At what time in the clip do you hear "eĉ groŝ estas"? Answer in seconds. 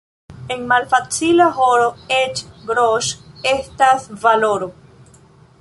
2.21-4.11